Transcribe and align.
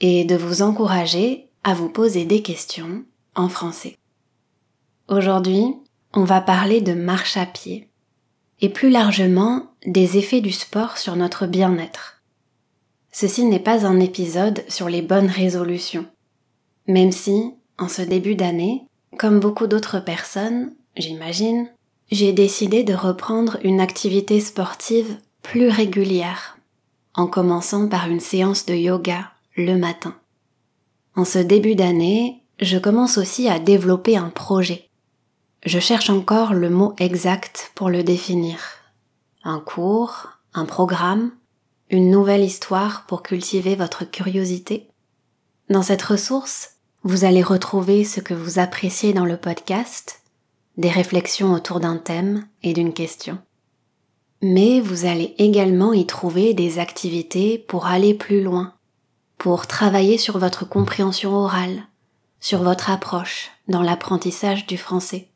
et 0.00 0.24
de 0.24 0.36
vous 0.36 0.62
encourager 0.62 1.48
à 1.64 1.74
vous 1.74 1.88
poser 1.88 2.24
des 2.24 2.42
questions 2.42 3.04
en 3.34 3.48
français. 3.48 3.96
Aujourd'hui, 5.08 5.74
on 6.12 6.24
va 6.24 6.40
parler 6.40 6.80
de 6.80 6.94
marche 6.94 7.36
à 7.36 7.46
pied 7.46 7.88
et 8.60 8.68
plus 8.68 8.90
largement 8.90 9.72
des 9.86 10.18
effets 10.18 10.40
du 10.40 10.52
sport 10.52 10.98
sur 10.98 11.16
notre 11.16 11.46
bien-être. 11.46 12.22
Ceci 13.12 13.44
n'est 13.44 13.58
pas 13.58 13.86
un 13.86 14.00
épisode 14.00 14.64
sur 14.68 14.88
les 14.88 15.02
bonnes 15.02 15.28
résolutions, 15.28 16.06
même 16.86 17.12
si, 17.12 17.54
en 17.78 17.88
ce 17.88 18.02
début 18.02 18.34
d'année, 18.34 18.84
comme 19.18 19.40
beaucoup 19.40 19.66
d'autres 19.66 20.00
personnes, 20.00 20.74
j'imagine, 20.96 21.68
j'ai 22.10 22.32
décidé 22.32 22.84
de 22.84 22.94
reprendre 22.94 23.58
une 23.62 23.80
activité 23.80 24.40
sportive 24.40 25.18
plus 25.42 25.68
régulière, 25.68 26.58
en 27.14 27.26
commençant 27.26 27.88
par 27.88 28.08
une 28.08 28.20
séance 28.20 28.66
de 28.66 28.74
yoga 28.74 29.32
le 29.58 29.76
matin. 29.76 30.14
En 31.16 31.24
ce 31.24 31.38
début 31.38 31.74
d'année, 31.74 32.44
je 32.60 32.78
commence 32.78 33.18
aussi 33.18 33.48
à 33.48 33.58
développer 33.58 34.16
un 34.16 34.30
projet. 34.30 34.88
Je 35.66 35.80
cherche 35.80 36.10
encore 36.10 36.54
le 36.54 36.70
mot 36.70 36.94
exact 36.98 37.72
pour 37.74 37.90
le 37.90 38.04
définir. 38.04 38.60
Un 39.42 39.58
cours, 39.58 40.28
un 40.54 40.64
programme, 40.64 41.32
une 41.90 42.10
nouvelle 42.10 42.44
histoire 42.44 43.04
pour 43.06 43.22
cultiver 43.22 43.74
votre 43.74 44.08
curiosité. 44.08 44.88
Dans 45.68 45.82
cette 45.82 46.02
ressource, 46.02 46.76
vous 47.02 47.24
allez 47.24 47.42
retrouver 47.42 48.04
ce 48.04 48.20
que 48.20 48.34
vous 48.34 48.60
appréciez 48.60 49.12
dans 49.12 49.24
le 49.24 49.36
podcast, 49.36 50.20
des 50.76 50.90
réflexions 50.90 51.52
autour 51.52 51.80
d'un 51.80 51.96
thème 51.96 52.46
et 52.62 52.74
d'une 52.74 52.92
question. 52.92 53.38
Mais 54.40 54.80
vous 54.80 55.04
allez 55.04 55.34
également 55.38 55.92
y 55.92 56.06
trouver 56.06 56.54
des 56.54 56.78
activités 56.78 57.58
pour 57.58 57.86
aller 57.86 58.14
plus 58.14 58.40
loin, 58.40 58.77
pour 59.38 59.66
travailler 59.66 60.18
sur 60.18 60.38
votre 60.38 60.68
compréhension 60.68 61.32
orale, 61.32 61.84
sur 62.40 62.62
votre 62.62 62.90
approche 62.90 63.50
dans 63.68 63.82
l'apprentissage 63.82 64.66
du 64.66 64.76
français. 64.76 65.28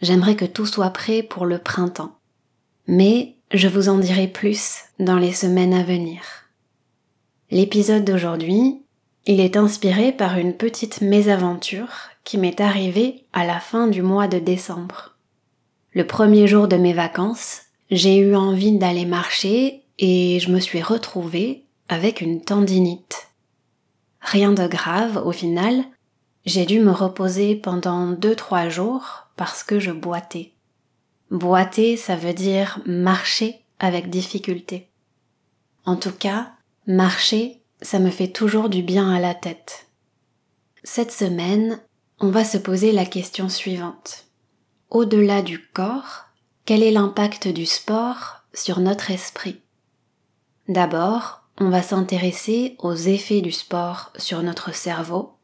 J'aimerais 0.00 0.36
que 0.36 0.44
tout 0.44 0.66
soit 0.66 0.90
prêt 0.90 1.22
pour 1.22 1.46
le 1.46 1.58
printemps, 1.58 2.16
mais 2.86 3.34
je 3.52 3.66
vous 3.66 3.88
en 3.88 3.98
dirai 3.98 4.28
plus 4.28 4.80
dans 4.98 5.16
les 5.16 5.32
semaines 5.32 5.74
à 5.74 5.82
venir. 5.82 6.22
L'épisode 7.50 8.04
d'aujourd'hui, 8.04 8.82
il 9.26 9.40
est 9.40 9.56
inspiré 9.56 10.12
par 10.12 10.38
une 10.38 10.54
petite 10.54 11.00
mésaventure 11.00 11.88
qui 12.24 12.38
m'est 12.38 12.60
arrivée 12.60 13.24
à 13.32 13.44
la 13.44 13.58
fin 13.58 13.86
du 13.86 14.02
mois 14.02 14.28
de 14.28 14.38
décembre. 14.38 15.16
Le 15.92 16.06
premier 16.06 16.46
jour 16.46 16.68
de 16.68 16.76
mes 16.76 16.92
vacances, 16.92 17.62
j'ai 17.90 18.18
eu 18.18 18.36
envie 18.36 18.76
d'aller 18.76 19.06
marcher 19.06 19.82
et 19.98 20.38
je 20.40 20.50
me 20.50 20.60
suis 20.60 20.82
retrouvée 20.82 21.64
avec 21.88 22.20
une 22.20 22.42
tendinite. 22.42 23.28
Rien 24.20 24.52
de 24.52 24.66
grave 24.66 25.22
au 25.24 25.32
final, 25.32 25.84
j'ai 26.44 26.66
dû 26.66 26.80
me 26.80 26.92
reposer 26.92 27.56
pendant 27.56 28.12
deux 28.12 28.34
trois 28.34 28.68
jours 28.68 29.28
parce 29.36 29.62
que 29.62 29.78
je 29.78 29.90
boitais. 29.90 30.52
Boiter, 31.30 31.96
ça 31.96 32.16
veut 32.16 32.34
dire 32.34 32.80
marcher 32.86 33.64
avec 33.78 34.10
difficulté. 34.10 34.88
En 35.84 35.96
tout 35.96 36.12
cas, 36.12 36.52
marcher, 36.86 37.62
ça 37.82 37.98
me 37.98 38.10
fait 38.10 38.28
toujours 38.28 38.68
du 38.68 38.82
bien 38.82 39.12
à 39.12 39.20
la 39.20 39.34
tête. 39.34 39.86
Cette 40.84 41.12
semaine, 41.12 41.80
on 42.18 42.30
va 42.30 42.44
se 42.44 42.58
poser 42.58 42.92
la 42.92 43.04
question 43.04 43.48
suivante. 43.48 44.24
Au-delà 44.90 45.42
du 45.42 45.60
corps, 45.74 46.24
quel 46.64 46.82
est 46.82 46.90
l'impact 46.90 47.48
du 47.48 47.66
sport 47.66 48.42
sur 48.52 48.80
notre 48.80 49.10
esprit? 49.10 49.60
D'abord, 50.66 51.37
on 51.60 51.70
va 51.70 51.82
s'intéresser 51.82 52.76
aux 52.78 52.94
effets 52.94 53.40
du 53.40 53.52
sport 53.52 54.12
sur 54.16 54.42
notre 54.42 54.74
cerveau, 54.74 55.34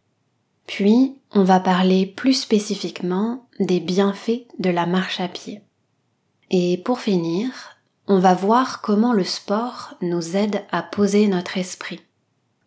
puis 0.66 1.18
on 1.32 1.44
va 1.44 1.60
parler 1.60 2.06
plus 2.06 2.34
spécifiquement 2.34 3.46
des 3.60 3.80
bienfaits 3.80 4.46
de 4.58 4.70
la 4.70 4.86
marche 4.86 5.20
à 5.20 5.28
pied. 5.28 5.60
Et 6.50 6.78
pour 6.84 7.00
finir, 7.00 7.50
on 8.06 8.18
va 8.18 8.34
voir 8.34 8.80
comment 8.80 9.12
le 9.12 9.24
sport 9.24 9.94
nous 10.02 10.36
aide 10.36 10.62
à 10.70 10.82
poser 10.82 11.26
notre 11.26 11.58
esprit. 11.58 12.00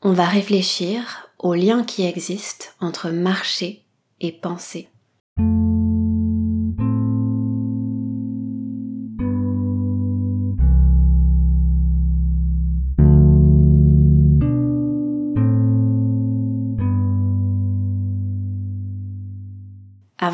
On 0.02 0.14
va 0.14 0.26
réfléchir 0.26 1.30
aux 1.40 1.54
liens 1.54 1.84
qui 1.84 2.06
existent 2.06 2.68
entre 2.82 3.10
marcher 3.10 3.84
et 4.20 4.32
penser. 4.32 4.90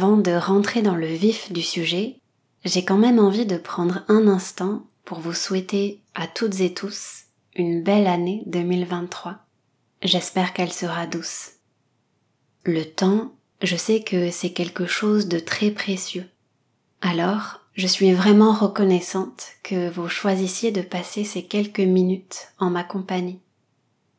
De 0.03 0.37
rentrer 0.37 0.81
dans 0.81 0.97
le 0.97 1.07
vif 1.07 1.49
du 1.53 1.61
sujet, 1.61 2.17
j'ai 2.65 2.83
quand 2.83 2.97
même 2.97 3.19
envie 3.19 3.45
de 3.45 3.55
prendre 3.55 4.03
un 4.09 4.27
instant 4.27 4.85
pour 5.05 5.21
vous 5.21 5.31
souhaiter 5.31 6.01
à 6.13 6.27
toutes 6.27 6.59
et 6.59 6.73
tous 6.73 7.23
une 7.55 7.83
belle 7.83 8.07
année 8.07 8.43
2023. 8.47 9.37
J'espère 10.01 10.51
qu'elle 10.51 10.73
sera 10.73 11.07
douce. 11.07 11.51
Le 12.65 12.83
temps, 12.83 13.31
je 13.61 13.77
sais 13.77 14.01
que 14.01 14.29
c'est 14.29 14.51
quelque 14.51 14.87
chose 14.87 15.29
de 15.29 15.39
très 15.39 15.71
précieux. 15.71 16.29
Alors, 16.99 17.61
je 17.73 17.87
suis 17.87 18.11
vraiment 18.11 18.51
reconnaissante 18.51 19.53
que 19.63 19.89
vous 19.89 20.09
choisissiez 20.09 20.73
de 20.73 20.81
passer 20.81 21.23
ces 21.23 21.43
quelques 21.43 21.79
minutes 21.79 22.49
en 22.59 22.69
ma 22.69 22.83
compagnie. 22.83 23.39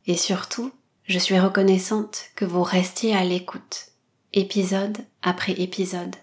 Et 0.07 0.17
surtout, 0.17 0.71
je 1.03 1.19
suis 1.19 1.39
reconnaissante 1.39 2.23
que 2.35 2.45
vous 2.45 2.63
restiez 2.63 3.15
à 3.15 3.23
l'écoute 3.23 3.91
épisode 4.35 4.97
après 5.21 5.53
épisode, 5.53 6.15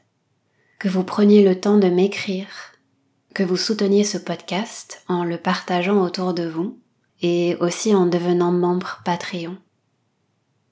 que 0.78 0.88
vous 0.88 1.02
preniez 1.02 1.42
le 1.42 1.58
temps 1.58 1.78
de 1.78 1.88
m'écrire, 1.88 2.46
que 3.34 3.42
vous 3.42 3.56
souteniez 3.56 4.04
ce 4.04 4.18
podcast 4.18 5.02
en 5.08 5.24
le 5.24 5.38
partageant 5.38 6.02
autour 6.02 6.34
de 6.34 6.46
vous 6.46 6.78
et 7.22 7.56
aussi 7.60 7.94
en 7.94 8.04
devenant 8.04 8.52
membre 8.52 9.00
Patreon. 9.06 9.56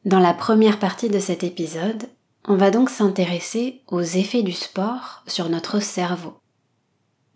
Dans 0.05 0.21
la 0.21 0.35
première 0.35 0.79
partie 0.79 1.09
de 1.09 1.19
cet 1.19 1.43
épisode, 1.43 2.11
on 2.47 2.57
va 2.57 2.71
donc 2.71 2.91
s'intéresser 2.91 3.81
aux 3.89 4.03
effets 4.03 4.43
du 4.43 4.53
sport 4.53 5.23
sur 5.27 5.49
notre 5.49 5.81
cerveau. 5.81 6.37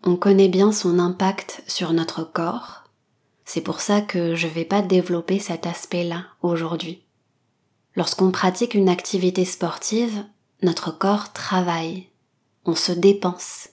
On 0.03 0.17
connaît 0.17 0.49
bien 0.49 0.71
son 0.71 0.99
impact 0.99 1.63
sur 1.65 1.93
notre 1.93 2.23
corps, 2.23 2.83
c'est 3.43 3.61
pour 3.61 3.79
ça 3.79 4.01
que 4.01 4.35
je 4.35 4.47
vais 4.47 4.65
pas 4.65 4.83
développer 4.83 5.39
cet 5.39 5.65
aspect-là 5.65 6.25
aujourd'hui. 6.43 7.04
Lorsqu'on 7.95 8.31
pratique 8.31 8.73
une 8.73 8.89
activité 8.89 9.45
sportive, 9.45 10.25
notre 10.61 10.91
corps 10.91 11.31
travaille, 11.31 12.09
on 12.65 12.75
se 12.75 12.91
dépense. 12.91 13.69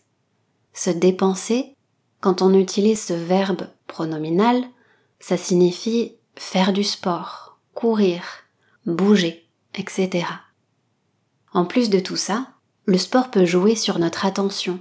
Se 0.73 0.91
dépenser, 0.91 1.77
quand 2.21 2.41
on 2.41 2.55
utilise 2.55 3.03
ce 3.03 3.15
verbe 3.15 3.69
pronominal, 3.87 4.63
ça 5.19 5.37
signifie 5.37 6.13
faire 6.37 6.73
du 6.73 6.85
sport, 6.85 7.59
courir, 7.75 8.23
bouger, 8.87 9.49
etc. 9.75 10.27
En 11.53 11.65
plus 11.65 11.91
de 11.91 11.99
tout 11.99 12.17
ça, 12.17 12.47
le 12.85 12.99
sport 12.99 13.31
peut 13.31 13.45
jouer 13.45 13.75
sur 13.75 13.99
notre 13.99 14.25
attention, 14.25 14.81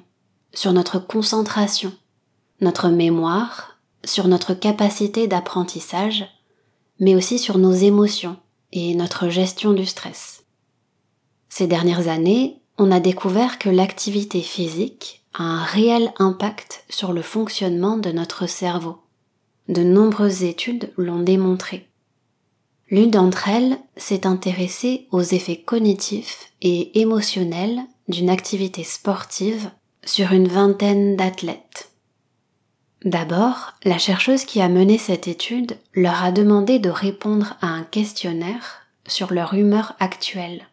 sur 0.53 0.73
notre 0.73 0.99
concentration, 0.99 1.93
notre 2.61 2.89
mémoire, 2.89 3.79
sur 4.03 4.27
notre 4.27 4.53
capacité 4.53 5.27
d'apprentissage, 5.27 6.25
mais 6.99 7.15
aussi 7.15 7.39
sur 7.39 7.57
nos 7.57 7.73
émotions, 7.73 8.37
et 8.71 8.95
notre 8.95 9.29
gestion 9.29 9.73
du 9.73 9.85
stress. 9.85 10.43
Ces 11.49 11.67
dernières 11.67 12.07
années, 12.07 12.61
on 12.77 12.91
a 12.91 12.99
découvert 12.99 13.59
que 13.59 13.69
l'activité 13.69 14.41
physique 14.41 15.23
a 15.33 15.43
un 15.43 15.63
réel 15.63 16.13
impact 16.17 16.83
sur 16.89 17.13
le 17.13 17.21
fonctionnement 17.21 17.97
de 17.97 18.11
notre 18.11 18.47
cerveau. 18.47 18.97
De 19.67 19.83
nombreuses 19.83 20.43
études 20.43 20.91
l'ont 20.97 21.21
démontré. 21.21 21.87
L'une 22.89 23.11
d'entre 23.11 23.47
elles 23.47 23.77
s'est 23.95 24.27
intéressée 24.27 25.07
aux 25.11 25.21
effets 25.21 25.61
cognitifs 25.61 26.51
et 26.61 26.99
émotionnels 26.99 27.81
d'une 28.09 28.29
activité 28.29 28.83
sportive 28.83 29.71
sur 30.03 30.33
une 30.33 30.47
vingtaine 30.47 31.15
d'athlètes. 31.15 31.90
D'abord, 33.03 33.73
la 33.83 33.97
chercheuse 33.97 34.45
qui 34.45 34.61
a 34.61 34.69
mené 34.69 34.97
cette 34.97 35.27
étude 35.27 35.77
leur 35.95 36.23
a 36.23 36.31
demandé 36.31 36.77
de 36.77 36.89
répondre 36.89 37.57
à 37.61 37.67
un 37.67 37.83
questionnaire 37.83 38.85
sur 39.07 39.33
leur 39.33 39.55
humeur 39.55 39.95
actuelle. 39.99 40.67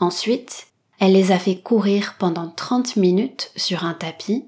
Ensuite, 0.00 0.66
elle 0.98 1.12
les 1.12 1.30
a 1.30 1.38
fait 1.38 1.56
courir 1.56 2.16
pendant 2.18 2.48
30 2.48 2.96
minutes 2.96 3.52
sur 3.54 3.84
un 3.84 3.94
tapis. 3.94 4.44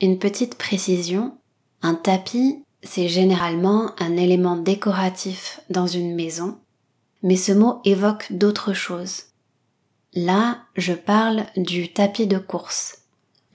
Une 0.00 0.18
petite 0.18 0.56
précision, 0.56 1.36
un 1.82 1.94
tapis, 1.94 2.62
c'est 2.82 3.08
généralement 3.08 3.90
un 3.98 4.16
élément 4.16 4.56
décoratif 4.56 5.60
dans 5.68 5.86
une 5.86 6.14
maison, 6.14 6.58
mais 7.22 7.36
ce 7.36 7.52
mot 7.52 7.80
évoque 7.84 8.28
d'autres 8.30 8.72
choses. 8.72 9.24
Là, 10.14 10.60
je 10.76 10.94
parle 10.94 11.44
du 11.56 11.92
tapis 11.92 12.26
de 12.26 12.38
course, 12.38 13.02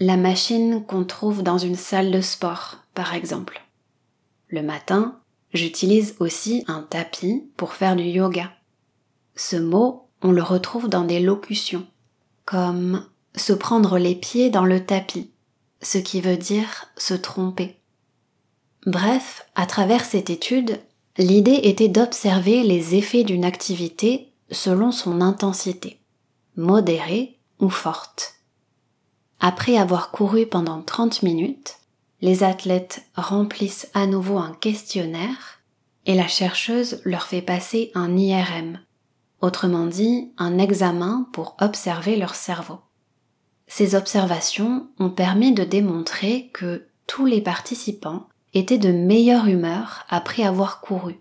la 0.02 0.18
machine 0.18 0.84
qu'on 0.84 1.04
trouve 1.04 1.44
dans 1.44 1.60
une 1.60 1.76
salle 1.76 2.10
de 2.10 2.22
sport, 2.22 2.78
par 2.96 3.14
exemple. 3.14 3.62
Le 4.48 4.64
matin, 4.64 5.16
j'utilise 5.54 6.16
aussi 6.20 6.64
un 6.68 6.82
tapis 6.82 7.44
pour 7.56 7.74
faire 7.74 7.96
du 7.96 8.06
yoga. 8.06 8.52
Ce 9.36 9.56
mot, 9.56 10.10
on 10.24 10.32
le 10.32 10.42
retrouve 10.42 10.90
dans 10.90 11.04
des 11.04 11.20
locutions, 11.20 11.86
comme 12.46 13.06
se 13.36 13.54
prendre 13.54 14.00
les 14.00 14.16
pieds 14.16 14.50
dans 14.50 14.66
le 14.66 14.84
tapis, 14.84 15.30
ce 15.84 16.00
qui 16.00 16.20
veut 16.20 16.38
dire 16.38 16.88
se 16.98 17.14
tromper. 17.14 17.78
Bref, 18.88 19.46
à 19.54 19.68
travers 19.68 20.04
cette 20.04 20.32
étude, 20.32 20.80
l'idée 21.20 21.60
était 21.66 21.90
d'observer 21.90 22.64
les 22.64 22.96
effets 22.96 23.24
d'une 23.24 23.46
activité 23.46 24.34
selon 24.50 24.92
son 24.92 25.22
intensité, 25.22 26.00
modérée 26.56 27.38
ou 27.60 27.70
forte. 27.70 28.41
Après 29.44 29.76
avoir 29.76 30.12
couru 30.12 30.46
pendant 30.46 30.84
30 30.84 31.24
minutes, 31.24 31.78
les 32.22 32.44
athlètes 32.44 33.08
remplissent 33.16 33.90
à 33.96 34.06
nouveau 34.06 34.38
un 34.38 34.54
questionnaire 34.54 35.62
et 36.06 36.14
la 36.14 36.28
chercheuse 36.28 37.02
leur 37.06 37.24
fait 37.24 37.42
passer 37.42 37.92
un 37.96 38.16
IRM, 38.16 38.80
autrement 39.42 39.88
dit 39.88 40.32
un 40.38 40.60
examen 40.60 41.28
pour 41.34 41.58
observer 41.60 42.18
leur 42.18 42.36
cerveau. 42.36 42.82
Ces 43.66 43.96
observations 43.96 44.88
ont 45.00 45.10
permis 45.10 45.54
de 45.54 45.64
démontrer 45.64 46.52
que 46.54 46.86
tous 47.08 47.26
les 47.26 47.42
participants 47.42 48.28
étaient 48.54 48.78
de 48.78 48.92
meilleure 48.92 49.48
humeur 49.48 50.06
après 50.08 50.44
avoir 50.44 50.82
couru, 50.82 51.16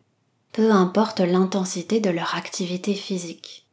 peu 0.52 0.70
importe 0.70 1.20
l'intensité 1.20 2.00
de 2.00 2.10
leur 2.10 2.34
activité 2.34 2.92
physique. 2.92 3.66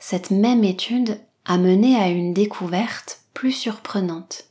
Cette 0.00 0.32
même 0.32 0.64
étude 0.64 1.20
a 1.44 1.58
mené 1.58 1.96
à 1.96 2.08
une 2.08 2.32
découverte 2.32 3.20
plus 3.34 3.52
surprenante. 3.52 4.44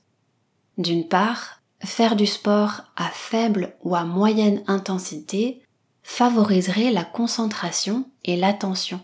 D'une 0.77 1.07
part, 1.07 1.61
faire 1.83 2.15
du 2.15 2.25
sport 2.25 2.83
à 2.95 3.09
faible 3.09 3.75
ou 3.83 3.95
à 3.95 4.03
moyenne 4.03 4.63
intensité 4.67 5.61
favoriserait 6.03 6.91
la 6.91 7.03
concentration 7.03 8.05
et 8.23 8.35
l'attention. 8.35 8.99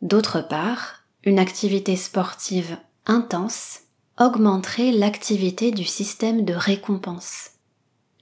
D'autre 0.00 0.40
part, 0.40 1.04
une 1.24 1.38
activité 1.38 1.96
sportive 1.96 2.76
intense 3.06 3.80
augmenterait 4.18 4.92
l'activité 4.92 5.70
du 5.70 5.84
système 5.84 6.44
de 6.44 6.54
récompense. 6.54 7.50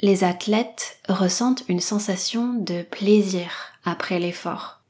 Les 0.00 0.24
athlètes 0.24 0.98
ressentent 1.08 1.64
une 1.68 1.80
sensation 1.80 2.54
de 2.54 2.82
plaisir 2.82 3.50
après 3.84 4.18
l'effort. 4.18 4.80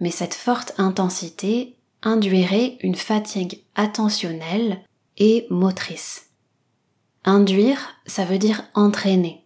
Mais 0.00 0.10
cette 0.10 0.34
forte 0.34 0.72
intensité 0.78 1.76
induirait 2.02 2.78
une 2.80 2.94
fatigue 2.94 3.62
attentionnelle 3.74 4.80
et 5.18 5.46
motrice. 5.50 6.26
Induire, 7.24 7.96
ça 8.06 8.24
veut 8.24 8.38
dire 8.38 8.64
entraîner. 8.74 9.44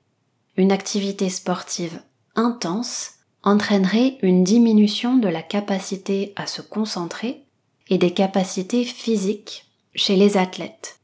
Une 0.57 0.71
activité 0.71 1.29
sportive 1.29 2.01
intense 2.37 3.15
entraînerait 3.43 4.19
une 4.23 4.45
diminution 4.45 5.17
de 5.17 5.29
la 5.29 5.43
capacité 5.43 6.33
à 6.37 6.47
se 6.47 6.63
concentrer 6.63 7.43
et 7.89 7.99
des 7.99 8.13
capacités 8.13 8.85
physiques 8.85 9.67
chez 9.95 10.17
les 10.17 10.37
athlètes. 10.37 11.01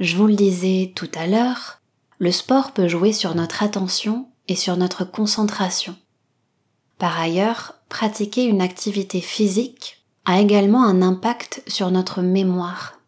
Je 0.00 0.16
vous 0.16 0.26
le 0.26 0.34
disais 0.34 0.92
tout 0.94 1.10
à 1.14 1.26
l'heure, 1.26 1.80
le 2.18 2.32
sport 2.32 2.72
peut 2.72 2.88
jouer 2.88 3.12
sur 3.12 3.34
notre 3.34 3.62
attention 3.62 4.28
et 4.48 4.56
sur 4.56 4.76
notre 4.76 5.04
concentration. 5.04 5.96
Par 6.98 7.18
ailleurs, 7.18 7.74
pratiquer 7.88 8.44
une 8.44 8.60
activité 8.60 9.20
physique 9.20 9.99
a 10.24 10.40
également 10.40 10.84
un 10.84 11.02
impact 11.02 11.62
sur 11.66 11.90
notre 11.90 12.22
mémoire. 12.22 12.98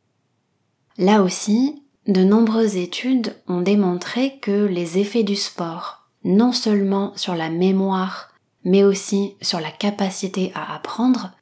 Là 0.98 1.22
aussi, 1.22 1.82
de 2.06 2.24
nombreuses 2.24 2.76
études 2.76 3.36
ont 3.46 3.60
démontré 3.60 4.38
que 4.40 4.66
les 4.66 4.98
effets 4.98 5.22
du 5.22 5.36
sport, 5.36 6.08
non 6.24 6.52
seulement 6.52 7.12
sur 7.16 7.34
la 7.34 7.50
mémoire, 7.50 8.30
mais 8.64 8.84
aussi 8.84 9.34
sur 9.40 9.60
la 9.60 9.70
capacité 9.70 10.52
à 10.54 10.74
apprendre, 10.74 11.32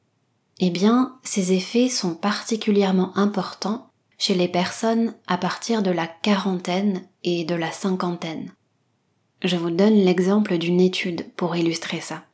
eh 0.61 0.71
bien, 0.71 1.17
ces 1.23 1.53
effets 1.53 1.89
sont 1.89 2.15
particulièrement 2.15 3.17
importants 3.17 3.91
chez 4.19 4.35
les 4.35 4.49
personnes 4.49 5.15
à 5.27 5.39
partir 5.39 5.83
de 5.83 5.91
la 5.91 6.07
quarantaine 6.07 7.03
et 7.25 7.45
de 7.45 7.55
la 7.55 7.73
cinquantaine. 7.73 8.53
Je 9.43 9.57
vous 9.57 9.71
donne 9.71 9.95
l'exemple 9.95 10.59
d'une 10.59 10.81
étude 10.81 11.27
pour 11.37 11.57
illustrer 11.57 12.01
ça. 12.01 12.25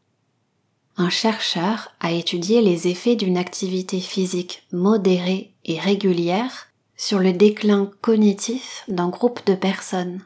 Un 0.99 1.11
chercheur 1.11 1.93
a 2.01 2.11
étudié 2.13 2.63
les 2.63 2.89
effets 2.89 3.17
d'une 3.17 3.37
activité 3.37 4.01
physique 4.01 4.63
modérée 4.73 5.53
et 5.67 5.79
régulière 5.79 6.69
sur 6.97 7.19
le 7.19 7.35
déclin 7.35 7.91
cognitif 8.01 8.85
d'un 8.89 9.09
groupe 9.09 9.45
de 9.47 9.55
personnes. 9.55 10.23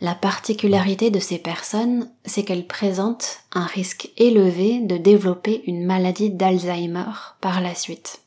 La 0.00 0.14
particularité 0.14 1.10
de 1.10 1.18
ces 1.18 1.36
personnes, 1.36 2.10
c'est 2.24 2.44
qu'elles 2.44 2.66
présentent 2.66 3.40
un 3.52 3.66
risque 3.66 4.10
élevé 4.16 4.80
de 4.80 4.96
développer 4.96 5.62
une 5.66 5.84
maladie 5.84 6.30
d'Alzheimer 6.30 7.12
par 7.42 7.60
la 7.60 7.74
suite. 7.74 8.22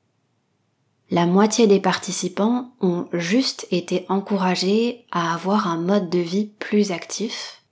La 1.09 1.25
moitié 1.25 1.65
des 1.65 1.79
participants 1.79 2.71
ont 2.81 3.07
juste 3.11 3.67
été 3.71 4.05
encouragés 4.09 5.05
à 5.11 5.33
avoir 5.33 5.67
un 5.67 5.77
mode 5.77 6.11
de 6.11 6.19
vie 6.19 6.51
plus 6.59 6.91
actif, 6.91 7.62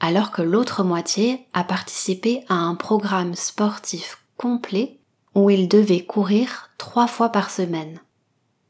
alors 0.00 0.30
que 0.30 0.42
l'autre 0.42 0.82
moitié 0.82 1.46
a 1.52 1.62
participé 1.62 2.42
à 2.48 2.54
un 2.54 2.74
programme 2.74 3.34
sportif 3.34 4.18
complet 4.36 4.98
où 5.34 5.50
ils 5.50 5.68
devaient 5.68 6.04
courir 6.04 6.70
trois 6.78 7.06
fois 7.06 7.28
par 7.28 7.50
semaine. 7.50 8.00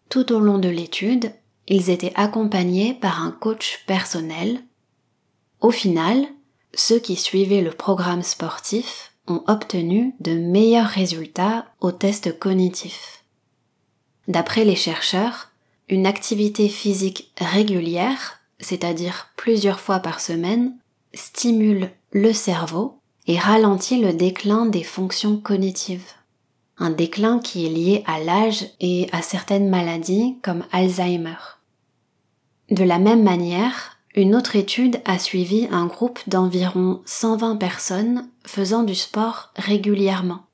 Tout 0.08 0.32
au 0.32 0.40
long 0.40 0.58
de 0.58 0.68
l'étude, 0.68 1.32
ils 1.68 1.88
étaient 1.88 2.12
accompagnés 2.16 2.94
par 2.94 3.22
un 3.22 3.30
coach 3.30 3.84
personnel. 3.86 4.60
Au 5.60 5.70
final, 5.70 6.26
ceux 6.74 6.98
qui 6.98 7.16
suivaient 7.16 7.62
le 7.62 7.70
programme 7.70 8.22
sportif 8.22 9.12
ont 9.28 9.42
obtenu 9.46 10.14
de 10.18 10.32
meilleurs 10.32 10.88
résultats 10.88 11.66
aux 11.80 11.92
tests 11.92 12.38
cognitifs. 12.38 13.24
D'après 14.26 14.64
les 14.64 14.76
chercheurs, 14.76 15.50
une 15.88 16.06
activité 16.06 16.68
physique 16.68 17.32
régulière, 17.38 18.40
c'est-à-dire 18.58 19.28
plusieurs 19.36 19.80
fois 19.80 20.00
par 20.00 20.20
semaine, 20.20 20.76
stimule 21.14 21.90
le 22.12 22.32
cerveau 22.32 22.98
et 23.26 23.38
ralentit 23.38 24.00
le 24.00 24.12
déclin 24.12 24.66
des 24.66 24.82
fonctions 24.82 25.38
cognitives 25.38 26.12
un 26.80 26.90
déclin 26.90 27.38
qui 27.38 27.66
est 27.66 27.68
lié 27.68 28.02
à 28.06 28.18
l'âge 28.18 28.66
et 28.80 29.08
à 29.12 29.20
certaines 29.20 29.68
maladies 29.68 30.38
comme 30.42 30.64
Alzheimer. 30.72 31.36
De 32.70 32.82
la 32.82 32.98
même 32.98 33.22
manière, 33.22 33.98
une 34.16 34.34
autre 34.34 34.56
étude 34.56 35.00
a 35.04 35.18
suivi 35.18 35.68
un 35.70 35.86
groupe 35.86 36.18
d'environ 36.26 37.02
120 37.04 37.56
personnes 37.56 38.28
faisant 38.46 38.82
du 38.82 38.94
sport 38.94 39.52
régulièrement. 39.56 40.46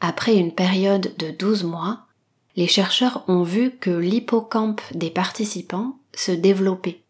Après 0.00 0.36
une 0.36 0.52
période 0.52 1.12
de 1.18 1.30
12 1.30 1.64
mois, 1.64 2.06
les 2.54 2.68
chercheurs 2.68 3.24
ont 3.28 3.42
vu 3.42 3.72
que 3.72 3.90
l'hippocampe 3.90 4.80
des 4.94 5.10
participants 5.10 5.96
se 6.14 6.32
développait. 6.32 7.01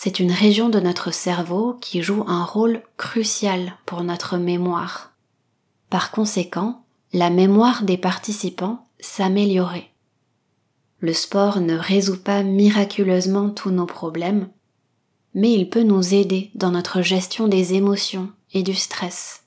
C'est 0.00 0.20
une 0.20 0.30
région 0.30 0.68
de 0.68 0.78
notre 0.78 1.12
cerveau 1.12 1.76
qui 1.80 2.04
joue 2.04 2.22
un 2.28 2.44
rôle 2.44 2.82
crucial 2.96 3.72
pour 3.84 4.04
notre 4.04 4.36
mémoire. 4.36 5.10
Par 5.90 6.12
conséquent, 6.12 6.84
la 7.12 7.30
mémoire 7.30 7.82
des 7.82 7.98
participants 7.98 8.86
s'améliorait. 9.00 9.90
Le 11.00 11.12
sport 11.12 11.58
ne 11.58 11.74
résout 11.76 12.22
pas 12.22 12.44
miraculeusement 12.44 13.50
tous 13.50 13.72
nos 13.72 13.86
problèmes, 13.86 14.48
mais 15.34 15.52
il 15.52 15.68
peut 15.68 15.82
nous 15.82 16.14
aider 16.14 16.52
dans 16.54 16.70
notre 16.70 17.02
gestion 17.02 17.48
des 17.48 17.74
émotions 17.74 18.30
et 18.52 18.62
du 18.62 18.76
stress. 18.76 19.42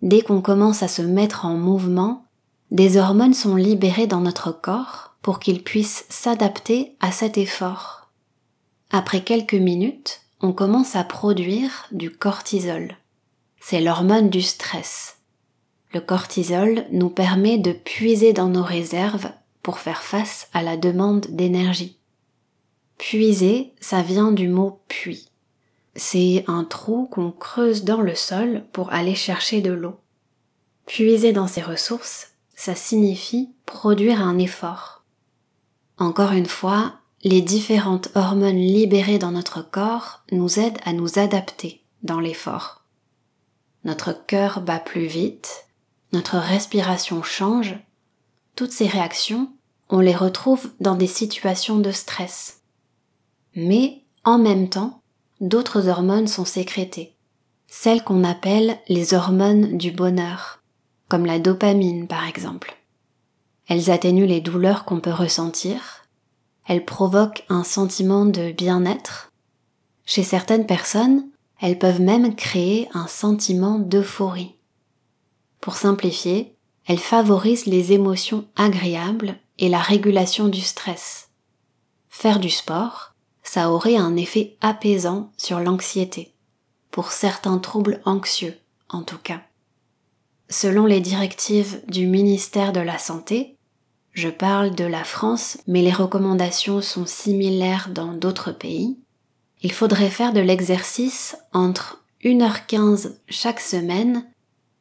Dès 0.00 0.22
qu'on 0.22 0.40
commence 0.40 0.82
à 0.82 0.88
se 0.88 1.02
mettre 1.02 1.44
en 1.44 1.58
mouvement, 1.58 2.24
des 2.70 2.96
hormones 2.96 3.34
sont 3.34 3.56
libérées 3.56 4.06
dans 4.06 4.20
notre 4.20 4.50
corps 4.50 5.14
pour 5.20 5.40
qu'il 5.40 5.62
puisse 5.62 6.06
s'adapter 6.08 6.96
à 7.00 7.12
cet 7.12 7.36
effort. 7.36 8.01
Après 8.92 9.22
quelques 9.22 9.54
minutes, 9.54 10.20
on 10.40 10.52
commence 10.52 10.94
à 10.94 11.04
produire 11.04 11.86
du 11.90 12.10
cortisol. 12.10 12.96
C'est 13.60 13.80
l'hormone 13.80 14.30
du 14.30 14.42
stress 14.42 15.16
le 15.92 16.00
cortisol 16.00 16.86
nous 16.90 17.10
permet 17.10 17.58
de 17.58 17.72
puiser 17.72 18.32
dans 18.32 18.48
nos 18.48 18.62
réserves 18.62 19.30
pour 19.62 19.78
faire 19.78 20.02
face 20.02 20.48
à 20.52 20.62
la 20.62 20.76
demande 20.76 21.26
d'énergie. 21.28 21.98
Puiser, 22.98 23.74
ça 23.80 24.02
vient 24.02 24.32
du 24.32 24.48
mot 24.48 24.80
puits. 24.88 25.28
C'est 25.94 26.44
un 26.46 26.64
trou 26.64 27.06
qu'on 27.10 27.30
creuse 27.30 27.84
dans 27.84 28.00
le 28.00 28.14
sol 28.14 28.64
pour 28.72 28.92
aller 28.92 29.14
chercher 29.14 29.60
de 29.60 29.72
l'eau. 29.72 29.96
Puiser 30.86 31.32
dans 31.32 31.46
ses 31.46 31.62
ressources, 31.62 32.28
ça 32.54 32.74
signifie 32.74 33.50
produire 33.66 34.22
un 34.22 34.38
effort. 34.38 35.04
Encore 35.98 36.32
une 36.32 36.46
fois, 36.46 36.94
les 37.24 37.40
différentes 37.40 38.08
hormones 38.16 38.56
libérées 38.56 39.18
dans 39.18 39.30
notre 39.30 39.62
corps 39.62 40.22
nous 40.32 40.58
aident 40.58 40.78
à 40.84 40.92
nous 40.92 41.18
adapter 41.18 41.84
dans 42.02 42.18
l'effort. 42.18 42.84
Notre 43.84 44.12
cœur 44.26 44.60
bat 44.60 44.80
plus 44.80 45.06
vite, 45.06 45.66
notre 46.12 46.36
respiration 46.36 47.22
change. 47.22 47.76
Toutes 48.56 48.72
ces 48.72 48.86
réactions, 48.86 49.52
on 49.88 50.00
les 50.00 50.14
retrouve 50.14 50.70
dans 50.80 50.96
des 50.96 51.06
situations 51.06 51.78
de 51.78 51.92
stress. 51.92 52.62
Mais 53.54 54.02
en 54.24 54.38
même 54.38 54.68
temps, 54.68 55.02
d'autres 55.40 55.88
hormones 55.88 56.28
sont 56.28 56.44
sécrétées, 56.44 57.14
celles 57.68 58.02
qu'on 58.02 58.24
appelle 58.24 58.78
les 58.88 59.14
hormones 59.14 59.78
du 59.78 59.92
bonheur, 59.92 60.60
comme 61.08 61.26
la 61.26 61.38
dopamine 61.38 62.08
par 62.08 62.26
exemple. 62.26 62.76
Elles 63.68 63.90
atténuent 63.90 64.26
les 64.26 64.40
douleurs 64.40 64.84
qu'on 64.84 65.00
peut 65.00 65.12
ressentir 65.12 66.01
elles 66.72 66.86
provoquent 66.86 67.44
un 67.50 67.64
sentiment 67.64 68.24
de 68.24 68.50
bien-être. 68.50 69.30
Chez 70.06 70.22
certaines 70.22 70.64
personnes, 70.64 71.28
elles 71.60 71.78
peuvent 71.78 72.00
même 72.00 72.34
créer 72.34 72.88
un 72.94 73.06
sentiment 73.06 73.78
d'euphorie. 73.78 74.56
Pour 75.60 75.76
simplifier, 75.76 76.56
elles 76.86 76.98
favorisent 76.98 77.66
les 77.66 77.92
émotions 77.92 78.46
agréables 78.56 79.36
et 79.58 79.68
la 79.68 79.80
régulation 79.80 80.48
du 80.48 80.62
stress. 80.62 81.28
Faire 82.08 82.40
du 82.40 82.48
sport, 82.48 83.12
ça 83.42 83.70
aurait 83.70 83.96
un 83.96 84.16
effet 84.16 84.56
apaisant 84.62 85.30
sur 85.36 85.60
l'anxiété, 85.60 86.32
pour 86.90 87.12
certains 87.12 87.58
troubles 87.58 88.00
anxieux 88.06 88.56
en 88.88 89.02
tout 89.02 89.18
cas. 89.18 89.42
Selon 90.48 90.86
les 90.86 91.00
directives 91.00 91.82
du 91.86 92.06
ministère 92.06 92.72
de 92.72 92.80
la 92.80 92.96
Santé, 92.96 93.58
je 94.12 94.28
parle 94.28 94.74
de 94.74 94.84
la 94.84 95.04
France, 95.04 95.58
mais 95.66 95.82
les 95.82 95.92
recommandations 95.92 96.82
sont 96.82 97.06
similaires 97.06 97.88
dans 97.92 98.12
d'autres 98.12 98.52
pays. 98.52 98.98
Il 99.62 99.72
faudrait 99.72 100.10
faire 100.10 100.32
de 100.32 100.40
l'exercice 100.40 101.36
entre 101.52 102.04
1h15 102.22 103.14
chaque 103.28 103.60
semaine 103.60 104.24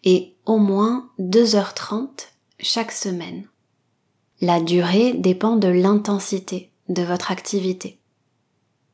et 0.03 0.35
au 0.45 0.57
moins 0.57 1.09
2h30 1.19 2.07
chaque 2.59 2.91
semaine. 2.91 3.47
La 4.41 4.59
durée 4.59 5.13
dépend 5.13 5.55
de 5.55 5.67
l'intensité 5.67 6.71
de 6.89 7.03
votre 7.03 7.31
activité. 7.31 7.99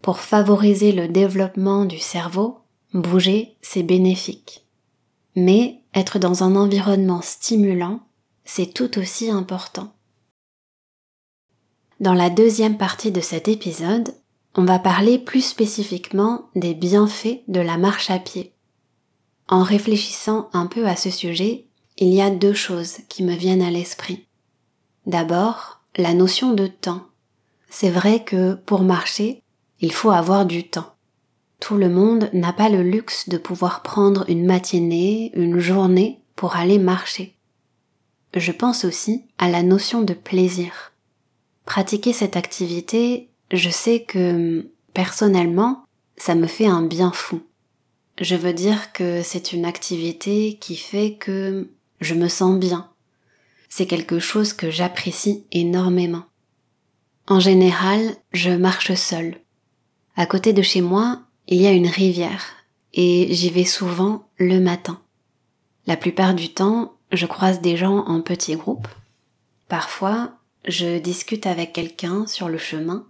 Pour 0.01 0.19
favoriser 0.19 0.91
le 0.91 1.07
développement 1.07 1.85
du 1.85 1.97
cerveau, 1.97 2.59
bouger, 2.93 3.55
c'est 3.61 3.83
bénéfique. 3.83 4.65
Mais 5.35 5.81
être 5.95 6.19
dans 6.19 6.43
un 6.43 6.55
environnement 6.55 7.21
stimulant, 7.21 8.01
c'est 8.45 8.73
tout 8.73 8.99
aussi 8.99 9.31
important. 9.31 9.93
Dans 11.99 12.13
la 12.13 12.29
deuxième 12.29 12.77
partie 12.77 13.11
de 13.11 13.21
cet 13.21 13.47
épisode, 13.47 14.13
on 14.55 14.65
va 14.65 14.77
parler 14.77 15.17
plus 15.17 15.41
spécifiquement 15.41 16.47
des 16.55 16.75
bienfaits 16.75 17.41
de 17.47 17.59
la 17.59 17.77
marche 17.77 18.11
à 18.11 18.19
pied. 18.19 18.53
En 19.47 19.63
réfléchissant 19.63 20.47
un 20.53 20.67
peu 20.67 20.85
à 20.85 20.95
ce 20.95 21.09
sujet, 21.09 21.65
il 21.97 22.09
y 22.09 22.21
a 22.21 22.29
deux 22.29 22.53
choses 22.53 22.97
qui 23.09 23.23
me 23.23 23.33
viennent 23.33 23.63
à 23.63 23.71
l'esprit. 23.71 24.27
D'abord, 25.07 25.81
la 25.95 26.13
notion 26.13 26.53
de 26.53 26.67
temps. 26.67 27.01
C'est 27.67 27.89
vrai 27.89 28.23
que 28.23 28.53
pour 28.53 28.81
marcher, 28.81 29.41
il 29.81 29.91
faut 29.91 30.11
avoir 30.11 30.45
du 30.45 30.69
temps. 30.69 30.93
Tout 31.59 31.77
le 31.77 31.89
monde 31.89 32.29
n'a 32.31 32.53
pas 32.53 32.69
le 32.69 32.83
luxe 32.83 33.27
de 33.27 33.39
pouvoir 33.39 33.81
prendre 33.81 34.23
une 34.29 34.45
matinée, 34.45 35.31
une 35.33 35.57
journée 35.57 36.21
pour 36.35 36.57
aller 36.57 36.77
marcher. 36.77 37.35
Je 38.35 38.51
pense 38.51 38.85
aussi 38.85 39.25
à 39.39 39.49
la 39.49 39.63
notion 39.63 40.03
de 40.03 40.13
plaisir 40.13 40.93
pratiquer 41.67 42.13
cette 42.13 42.37
activité, 42.37 43.29
je 43.51 43.69
sais 43.69 44.01
que 44.01 44.71
personnellement, 44.93 45.83
ça 46.15 46.33
me 46.33 46.47
fait 46.47 46.65
un 46.65 46.81
bien 46.81 47.11
fou. 47.11 47.41
Je 48.19 48.35
veux 48.35 48.53
dire 48.53 48.93
que 48.93 49.21
c'est 49.21 49.53
une 49.53 49.65
activité 49.65 50.57
qui 50.59 50.75
fait 50.75 51.13
que 51.19 51.69
je 52.01 52.15
me 52.15 52.29
sens 52.29 52.57
bien. 52.57 52.89
C'est 53.69 53.85
quelque 53.85 54.17
chose 54.17 54.53
que 54.53 54.71
j'apprécie 54.71 55.43
énormément. 55.51 56.23
En 57.27 57.39
général, 57.39 58.15
je 58.31 58.49
marche 58.49 58.93
seule. 58.93 59.35
À 60.15 60.25
côté 60.25 60.53
de 60.53 60.61
chez 60.61 60.81
moi, 60.81 61.21
il 61.47 61.61
y 61.61 61.67
a 61.67 61.73
une 61.73 61.87
rivière 61.87 62.45
et 62.93 63.27
j'y 63.31 63.49
vais 63.49 63.65
souvent 63.65 64.29
le 64.37 64.59
matin. 64.59 65.01
La 65.85 65.97
plupart 65.97 66.33
du 66.33 66.53
temps, 66.53 66.93
je 67.11 67.25
croise 67.25 67.61
des 67.61 67.75
gens 67.75 68.05
en 68.05 68.21
petits 68.21 68.55
groupes. 68.55 68.87
Parfois, 69.67 70.31
je 70.65 70.97
discute 70.97 71.45
avec 71.45 71.73
quelqu'un 71.73 72.27
sur 72.27 72.49
le 72.49 72.57
chemin, 72.57 73.07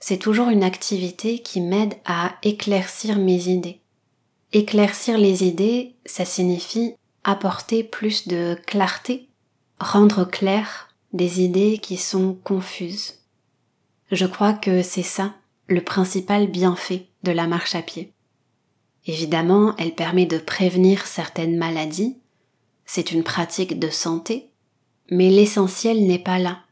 c'est 0.00 0.18
toujours 0.18 0.50
une 0.50 0.64
activité 0.64 1.38
qui 1.38 1.60
m'aide 1.60 1.94
à 2.04 2.36
éclaircir 2.42 3.18
mes 3.18 3.48
idées. 3.48 3.80
Éclaircir 4.52 5.18
les 5.18 5.44
idées, 5.44 5.94
ça 6.04 6.24
signifie 6.24 6.94
apporter 7.24 7.82
plus 7.82 8.28
de 8.28 8.56
clarté, 8.66 9.28
rendre 9.80 10.24
clair 10.24 10.88
des 11.14 11.40
idées 11.40 11.78
qui 11.78 11.96
sont 11.96 12.34
confuses. 12.44 13.20
Je 14.12 14.26
crois 14.26 14.52
que 14.52 14.82
c'est 14.82 15.02
ça 15.02 15.34
le 15.66 15.80
principal 15.80 16.46
bienfait 16.46 17.06
de 17.22 17.32
la 17.32 17.46
marche 17.46 17.74
à 17.74 17.80
pied. 17.80 18.12
Évidemment, 19.06 19.74
elle 19.78 19.94
permet 19.94 20.26
de 20.26 20.38
prévenir 20.38 21.06
certaines 21.06 21.56
maladies, 21.56 22.18
c'est 22.84 23.12
une 23.12 23.22
pratique 23.22 23.78
de 23.78 23.88
santé, 23.88 24.50
mais 25.10 25.30
l'essentiel 25.30 26.06
n'est 26.06 26.18
pas 26.18 26.38
là. 26.38 26.63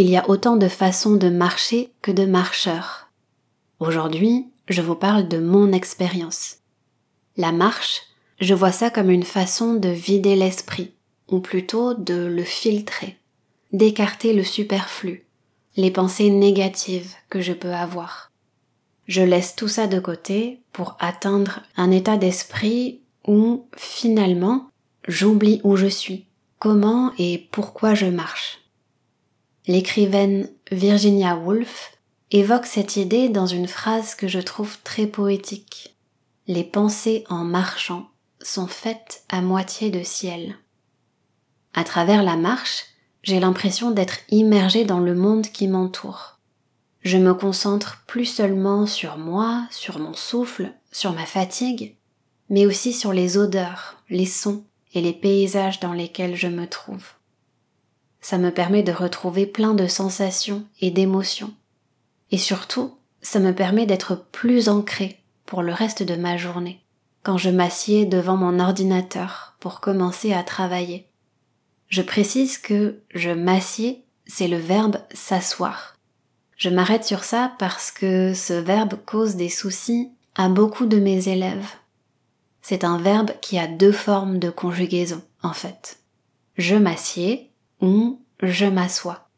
Il 0.00 0.08
y 0.08 0.16
a 0.16 0.30
autant 0.30 0.56
de 0.56 0.68
façons 0.68 1.16
de 1.16 1.28
marcher 1.28 1.90
que 2.02 2.12
de 2.12 2.24
marcheurs. 2.24 3.10
Aujourd'hui, 3.80 4.46
je 4.68 4.80
vous 4.80 4.94
parle 4.94 5.26
de 5.26 5.38
mon 5.38 5.72
expérience. 5.72 6.58
La 7.36 7.50
marche, 7.50 8.02
je 8.40 8.54
vois 8.54 8.70
ça 8.70 8.90
comme 8.90 9.10
une 9.10 9.24
façon 9.24 9.74
de 9.74 9.88
vider 9.88 10.36
l'esprit, 10.36 10.92
ou 11.26 11.40
plutôt 11.40 11.94
de 11.94 12.14
le 12.14 12.44
filtrer, 12.44 13.16
d'écarter 13.72 14.34
le 14.34 14.44
superflu, 14.44 15.26
les 15.76 15.90
pensées 15.90 16.30
négatives 16.30 17.14
que 17.28 17.40
je 17.40 17.52
peux 17.52 17.74
avoir. 17.74 18.30
Je 19.08 19.22
laisse 19.22 19.56
tout 19.56 19.66
ça 19.66 19.88
de 19.88 19.98
côté 19.98 20.60
pour 20.72 20.96
atteindre 21.00 21.62
un 21.76 21.90
état 21.90 22.16
d'esprit 22.16 23.00
où 23.26 23.66
finalement 23.76 24.70
j'oublie 25.08 25.60
où 25.64 25.74
je 25.74 25.88
suis, 25.88 26.26
comment 26.60 27.10
et 27.18 27.48
pourquoi 27.50 27.94
je 27.94 28.06
marche. 28.06 28.60
L'écrivaine 29.68 30.48
Virginia 30.72 31.36
Woolf 31.36 31.92
évoque 32.30 32.64
cette 32.64 32.96
idée 32.96 33.28
dans 33.28 33.44
une 33.44 33.68
phrase 33.68 34.14
que 34.14 34.26
je 34.26 34.38
trouve 34.38 34.78
très 34.82 35.06
poétique. 35.06 35.94
Les 36.46 36.64
pensées 36.64 37.24
en 37.28 37.44
marchant 37.44 38.08
sont 38.40 38.66
faites 38.66 39.24
à 39.28 39.42
moitié 39.42 39.90
de 39.90 40.02
ciel. 40.02 40.56
À 41.74 41.84
travers 41.84 42.22
la 42.22 42.36
marche, 42.36 42.86
j'ai 43.22 43.40
l'impression 43.40 43.90
d'être 43.90 44.20
immergée 44.30 44.86
dans 44.86 45.00
le 45.00 45.14
monde 45.14 45.48
qui 45.48 45.68
m'entoure. 45.68 46.38
Je 47.02 47.18
me 47.18 47.34
concentre 47.34 48.02
plus 48.06 48.24
seulement 48.24 48.86
sur 48.86 49.18
moi, 49.18 49.66
sur 49.70 49.98
mon 49.98 50.14
souffle, 50.14 50.72
sur 50.92 51.12
ma 51.12 51.26
fatigue, 51.26 51.94
mais 52.48 52.64
aussi 52.64 52.94
sur 52.94 53.12
les 53.12 53.36
odeurs, 53.36 54.02
les 54.08 54.24
sons 54.24 54.64
et 54.94 55.02
les 55.02 55.12
paysages 55.12 55.78
dans 55.78 55.92
lesquels 55.92 56.36
je 56.36 56.48
me 56.48 56.66
trouve. 56.66 57.17
Ça 58.20 58.38
me 58.38 58.50
permet 58.50 58.82
de 58.82 58.92
retrouver 58.92 59.46
plein 59.46 59.74
de 59.74 59.86
sensations 59.86 60.64
et 60.80 60.90
d'émotions. 60.90 61.52
Et 62.30 62.38
surtout, 62.38 62.94
ça 63.22 63.40
me 63.40 63.52
permet 63.52 63.86
d'être 63.86 64.26
plus 64.32 64.68
ancré 64.68 65.20
pour 65.46 65.62
le 65.62 65.72
reste 65.72 66.02
de 66.02 66.14
ma 66.14 66.36
journée, 66.36 66.80
quand 67.22 67.38
je 67.38 67.50
m'assieds 67.50 68.06
devant 68.06 68.36
mon 68.36 68.60
ordinateur 68.60 69.56
pour 69.60 69.80
commencer 69.80 70.32
à 70.32 70.42
travailler. 70.42 71.06
Je 71.88 72.02
précise 72.02 72.58
que 72.58 73.00
je 73.14 73.30
m'assieds, 73.30 74.04
c'est 74.26 74.48
le 74.48 74.58
verbe 74.58 74.98
s'asseoir. 75.12 75.96
Je 76.56 76.68
m'arrête 76.68 77.04
sur 77.04 77.24
ça 77.24 77.52
parce 77.58 77.90
que 77.90 78.34
ce 78.34 78.52
verbe 78.52 78.94
cause 79.06 79.36
des 79.36 79.48
soucis 79.48 80.10
à 80.34 80.48
beaucoup 80.48 80.86
de 80.86 80.98
mes 80.98 81.28
élèves. 81.28 81.76
C'est 82.60 82.84
un 82.84 82.98
verbe 82.98 83.30
qui 83.40 83.58
a 83.58 83.66
deux 83.66 83.92
formes 83.92 84.38
de 84.38 84.50
conjugaison, 84.50 85.22
en 85.42 85.52
fait. 85.52 86.00
Je 86.58 86.74
m'assieds 86.74 87.47
ou 87.80 88.20
je 88.42 88.66
m'assois. 88.66 89.28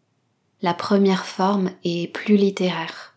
La 0.63 0.75
première 0.75 1.25
forme 1.25 1.71
est 1.85 2.13
plus 2.13 2.37
littéraire. 2.37 3.17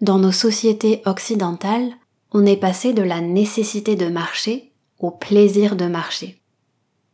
Dans 0.00 0.18
nos 0.18 0.32
sociétés 0.32 1.02
occidentales, 1.04 1.90
on 2.32 2.46
est 2.46 2.56
passé 2.56 2.92
de 2.92 3.02
la 3.02 3.20
nécessité 3.20 3.96
de 3.96 4.06
marcher 4.06 4.72
au 4.98 5.10
plaisir 5.10 5.76
de 5.76 5.86
marcher. 5.86 6.40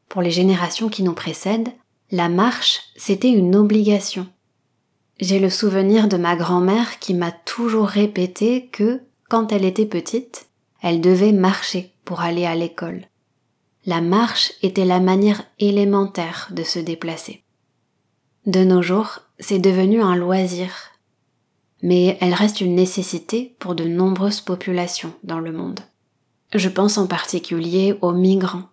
Pour 0.09 0.23
les 0.23 0.31
générations 0.31 0.89
qui 0.89 1.03
nous 1.03 1.15
précèdent, 1.15 1.73
la 2.11 2.29
marche, 2.29 2.81
c'était 2.97 3.31
une 3.31 3.57
obligation. 3.57 4.27
j'ai 5.21 5.39
le 5.39 5.49
souvenir 5.49 6.09
de 6.09 6.17
ma 6.17 6.37
grand-mère 6.37 6.99
qui 6.99 7.15
m'a 7.15 7.31
toujours 7.33 7.87
répété 7.87 8.67
que, 8.67 9.01
quand 9.29 9.53
elle 9.53 9.65
était 9.65 9.87
petite, 9.87 10.49
elle 10.83 11.01
devait 11.01 11.33
marcher 11.33 11.95
pour 12.05 12.21
aller 12.21 12.45
à 12.45 12.55
l'école. 12.55 13.07
La 13.87 14.01
marche 14.01 14.53
était 14.63 14.87
la 14.87 14.99
manière 14.99 15.43
élémentaire 15.59 16.49
de 16.51 16.63
se 16.63 16.79
déplacer. 16.79 17.45
De 18.47 18.65
nos 18.65 18.81
jours, 18.81 19.21
c'est 19.39 19.59
devenu 19.59 20.01
un 20.01 20.17
loisir, 20.17 20.71
mais 21.83 22.17
elle 22.23 22.33
reste 22.33 22.63
une 22.63 22.75
nécessité 22.75 23.55
pour 23.59 23.75
de 23.75 23.85
nombreuses 23.85 24.41
populations 24.41 25.13
dans 25.23 25.39
le 25.39 25.53
monde. 25.53 25.81
Je 26.55 26.69
pense 26.71 26.97
en 26.97 27.07
particulier 27.07 27.99
aux 28.01 28.13
migrants, 28.13 28.69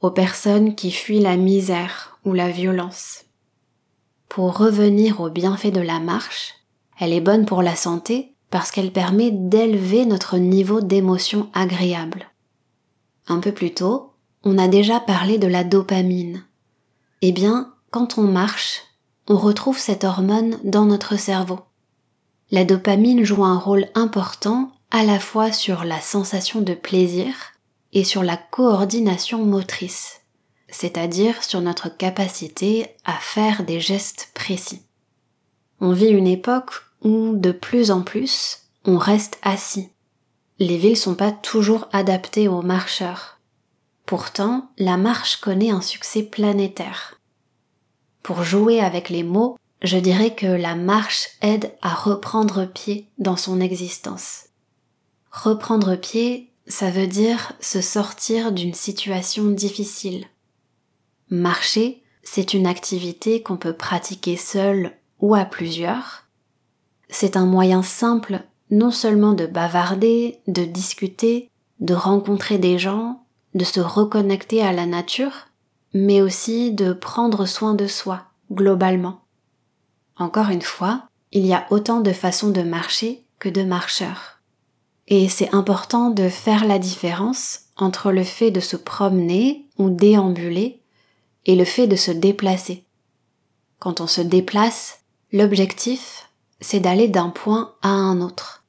aux 0.00 0.10
personnes 0.10 0.74
qui 0.74 0.90
fuient 0.90 1.20
la 1.20 1.36
misère 1.36 2.18
ou 2.24 2.32
la 2.32 2.50
violence. 2.50 3.26
Pour 4.28 4.58
revenir 4.58 5.20
au 5.20 5.30
bienfait 5.30 5.70
de 5.70 5.80
la 5.80 6.00
marche, 6.00 6.54
elle 6.98 7.12
est 7.12 7.20
bonne 7.20 7.46
pour 7.46 7.62
la 7.62 7.76
santé 7.76 8.34
parce 8.50 8.72
qu'elle 8.72 8.92
permet 8.92 9.30
d'élever 9.30 10.04
notre 10.04 10.36
niveau 10.36 10.80
d'émotion 10.80 11.48
agréable. 11.54 12.26
Un 13.28 13.38
peu 13.38 13.52
plus 13.52 13.72
tôt, 13.72 14.07
on 14.44 14.58
a 14.58 14.68
déjà 14.68 15.00
parlé 15.00 15.38
de 15.38 15.46
la 15.46 15.64
dopamine. 15.64 16.44
Eh 17.22 17.32
bien, 17.32 17.72
quand 17.90 18.18
on 18.18 18.22
marche, 18.22 18.82
on 19.28 19.36
retrouve 19.36 19.78
cette 19.78 20.04
hormone 20.04 20.58
dans 20.64 20.84
notre 20.84 21.16
cerveau. 21.18 21.60
La 22.50 22.64
dopamine 22.64 23.24
joue 23.24 23.44
un 23.44 23.58
rôle 23.58 23.88
important 23.94 24.72
à 24.90 25.04
la 25.04 25.18
fois 25.18 25.52
sur 25.52 25.84
la 25.84 26.00
sensation 26.00 26.60
de 26.60 26.74
plaisir 26.74 27.34
et 27.92 28.04
sur 28.04 28.22
la 28.22 28.36
coordination 28.36 29.44
motrice, 29.44 30.22
c'est-à-dire 30.68 31.42
sur 31.42 31.60
notre 31.60 31.88
capacité 31.88 32.94
à 33.04 33.14
faire 33.14 33.64
des 33.64 33.80
gestes 33.80 34.30
précis. 34.34 34.82
On 35.80 35.92
vit 35.92 36.08
une 36.08 36.26
époque 36.26 36.72
où 37.02 37.36
de 37.36 37.52
plus 37.52 37.90
en 37.90 38.02
plus 38.02 38.62
on 38.84 38.96
reste 38.96 39.38
assis. 39.42 39.90
Les 40.58 40.76
villes 40.76 40.96
sont 40.96 41.14
pas 41.14 41.32
toujours 41.32 41.86
adaptées 41.92 42.48
aux 42.48 42.62
marcheurs. 42.62 43.37
Pourtant, 44.08 44.70
la 44.78 44.96
marche 44.96 45.36
connaît 45.36 45.68
un 45.68 45.82
succès 45.82 46.22
planétaire. 46.22 47.20
Pour 48.22 48.42
jouer 48.42 48.80
avec 48.80 49.10
les 49.10 49.22
mots, 49.22 49.58
je 49.82 49.98
dirais 49.98 50.34
que 50.34 50.46
la 50.46 50.76
marche 50.76 51.28
aide 51.42 51.74
à 51.82 51.92
reprendre 51.92 52.64
pied 52.64 53.06
dans 53.18 53.36
son 53.36 53.60
existence. 53.60 54.46
Reprendre 55.30 55.94
pied, 55.94 56.50
ça 56.66 56.90
veut 56.90 57.06
dire 57.06 57.52
se 57.60 57.82
sortir 57.82 58.52
d'une 58.52 58.72
situation 58.72 59.44
difficile. 59.50 60.24
Marcher, 61.28 62.02
c'est 62.22 62.54
une 62.54 62.66
activité 62.66 63.42
qu'on 63.42 63.58
peut 63.58 63.74
pratiquer 63.74 64.38
seul 64.38 64.92
ou 65.20 65.34
à 65.34 65.44
plusieurs. 65.44 66.24
C'est 67.10 67.36
un 67.36 67.44
moyen 67.44 67.82
simple 67.82 68.40
non 68.70 68.90
seulement 68.90 69.34
de 69.34 69.44
bavarder, 69.44 70.40
de 70.46 70.64
discuter, 70.64 71.50
de 71.80 71.92
rencontrer 71.92 72.56
des 72.56 72.78
gens, 72.78 73.26
de 73.54 73.64
se 73.64 73.80
reconnecter 73.80 74.62
à 74.62 74.72
la 74.72 74.86
nature, 74.86 75.48
mais 75.94 76.20
aussi 76.20 76.72
de 76.72 76.92
prendre 76.92 77.46
soin 77.46 77.74
de 77.74 77.86
soi, 77.86 78.24
globalement. 78.52 79.20
Encore 80.16 80.50
une 80.50 80.62
fois, 80.62 81.04
il 81.32 81.46
y 81.46 81.54
a 81.54 81.66
autant 81.70 82.00
de 82.00 82.12
façons 82.12 82.50
de 82.50 82.62
marcher 82.62 83.24
que 83.38 83.48
de 83.48 83.62
marcheurs. 83.62 84.40
Et 85.06 85.28
c'est 85.28 85.54
important 85.54 86.10
de 86.10 86.28
faire 86.28 86.66
la 86.66 86.78
différence 86.78 87.60
entre 87.76 88.12
le 88.12 88.24
fait 88.24 88.50
de 88.50 88.60
se 88.60 88.76
promener 88.76 89.66
ou 89.78 89.90
déambuler 89.90 90.82
et 91.46 91.56
le 91.56 91.64
fait 91.64 91.86
de 91.86 91.96
se 91.96 92.10
déplacer. 92.10 92.84
Quand 93.78 94.00
on 94.00 94.06
se 94.06 94.20
déplace, 94.20 95.00
l'objectif, 95.32 96.28
c'est 96.60 96.80
d'aller 96.80 97.08
d'un 97.08 97.30
point 97.30 97.74
à 97.80 97.88
un 97.88 98.20
autre. 98.20 98.64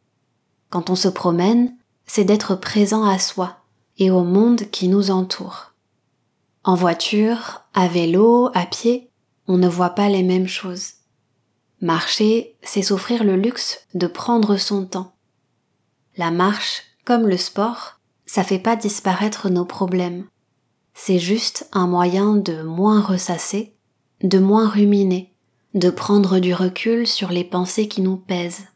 Quand 0.69 0.89
on 0.89 0.95
se 0.95 1.07
promène, 1.07 1.75
c'est 2.05 2.23
d'être 2.23 2.55
présent 2.55 3.03
à 3.03 3.17
soi 3.19 3.58
et 3.99 4.09
au 4.09 4.23
monde 4.23 4.61
qui 4.71 4.87
nous 4.87 5.11
entoure. 5.11 5.73
En 6.63 6.73
voiture, 6.73 7.61
à 7.75 7.87
vélo, 7.87 8.49
à 8.55 8.65
pied, 8.65 9.11
on 9.47 9.57
ne 9.57 9.67
voit 9.67 9.91
pas 9.91 10.09
les 10.09 10.23
mêmes 10.23 10.47
choses. 10.47 10.93
Marcher, 11.81 12.57
c'est 12.63 12.81
s'offrir 12.81 13.23
le 13.23 13.35
luxe 13.35 13.79
de 13.93 14.07
prendre 14.07 14.57
son 14.57 14.85
temps 14.85 15.13
la 16.19 16.31
marche, 16.31 16.83
comme 17.05 17.27
le 17.27 17.37
sport, 17.37 18.01
ça 18.25 18.43
fait 18.43 18.59
pas 18.59 18.75
disparaître 18.75 19.49
nos 19.49 19.63
problèmes. 19.63 20.27
C'est 20.93 21.17
juste 21.17 21.69
un 21.71 21.87
moyen 21.87 22.35
de 22.35 22.61
moins 22.61 22.99
ressasser, 22.99 23.73
de 24.21 24.37
moins 24.37 24.67
ruminer, 24.67 25.33
de 25.75 25.89
prendre 25.89 26.39
du 26.39 26.53
recul 26.53 27.07
sur 27.07 27.29
les 27.29 27.45
pensées 27.45 27.87
qui 27.87 28.01
nous 28.01 28.17
pèsent. 28.17 28.67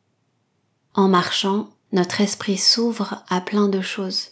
En 0.94 1.10
marchant, 1.10 1.68
notre 1.92 2.22
esprit 2.22 2.58
s'ouvre 2.58 3.26
à 3.28 3.42
plein 3.42 3.68
de 3.68 3.82
choses. 3.82 4.30